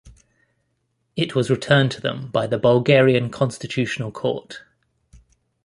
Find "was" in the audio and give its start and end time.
1.35-1.51